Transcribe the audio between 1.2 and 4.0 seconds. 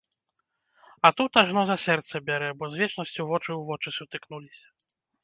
ажно за сэрца бярэ, бы з вечнасцю вочы ў вочы